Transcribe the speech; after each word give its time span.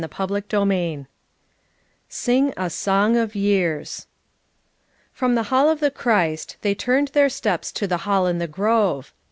CHAPTER 0.01 0.41
XXVIH 0.41 1.05
"sing 2.09 2.53
a 2.57 2.71
song 2.71 3.15
of 3.15 3.35
years 3.35 4.07
I" 4.07 4.81
From 5.13 5.35
the 5.35 5.43
Hall 5.53 5.69
of 5.69 5.79
the 5.79 5.91
Christ, 5.91 6.57
they 6.63 6.73
turned 6.73 7.09
their 7.09 7.29
steps 7.29 7.71
to 7.73 7.85
the 7.85 7.97
Hall 7.97 8.25
in 8.25 8.39
the 8.39 8.47
Grove. 8.47 9.13